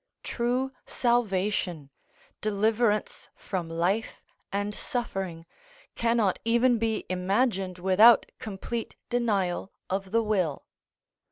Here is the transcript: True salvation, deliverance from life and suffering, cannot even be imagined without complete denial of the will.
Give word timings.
True 0.23 0.71
salvation, 0.87 1.91
deliverance 2.41 3.29
from 3.35 3.69
life 3.69 4.23
and 4.51 4.73
suffering, 4.73 5.45
cannot 5.93 6.39
even 6.43 6.79
be 6.79 7.05
imagined 7.07 7.77
without 7.77 8.25
complete 8.39 8.95
denial 9.11 9.71
of 9.91 10.09
the 10.09 10.23
will. 10.23 10.65